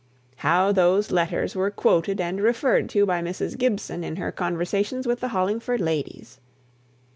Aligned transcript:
How 0.37 0.71
those 0.71 1.11
letters 1.11 1.55
were 1.55 1.69
quoted 1.69 2.19
and 2.19 2.41
referred 2.41 2.89
to 2.89 3.05
by 3.05 3.21
Mrs. 3.21 3.55
Gibson 3.55 4.03
in 4.03 4.15
her 4.15 4.31
conversations 4.31 5.05
with 5.05 5.19
the 5.19 5.27
Hollingford 5.27 5.79
ladies! 5.79 6.39